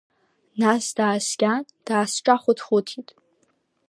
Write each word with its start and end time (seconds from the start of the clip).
Нас 0.59 0.85
дааскьан, 0.97 1.63
даасҿахәыҭ-хәыҭит. 1.85 3.09